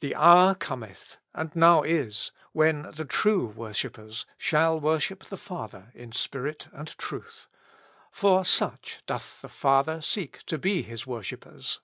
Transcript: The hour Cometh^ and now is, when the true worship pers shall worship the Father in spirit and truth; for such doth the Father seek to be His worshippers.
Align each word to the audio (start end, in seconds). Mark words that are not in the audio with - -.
The 0.00 0.16
hour 0.16 0.56
Cometh^ 0.56 1.18
and 1.32 1.54
now 1.54 1.84
is, 1.84 2.32
when 2.50 2.90
the 2.92 3.04
true 3.04 3.46
worship 3.46 3.92
pers 3.92 4.26
shall 4.36 4.80
worship 4.80 5.26
the 5.26 5.36
Father 5.36 5.92
in 5.94 6.10
spirit 6.10 6.66
and 6.72 6.88
truth; 6.98 7.46
for 8.10 8.44
such 8.44 9.04
doth 9.06 9.40
the 9.40 9.48
Father 9.48 10.00
seek 10.02 10.42
to 10.46 10.58
be 10.58 10.82
His 10.82 11.06
worshippers. 11.06 11.80